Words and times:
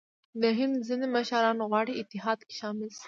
د 0.41 0.43
هند 0.57 0.75
ځیني 0.87 1.07
مشران 1.15 1.57
غواړي 1.69 1.93
اتحاد 1.97 2.39
کې 2.47 2.53
شامل 2.59 2.89
شي. 2.95 2.99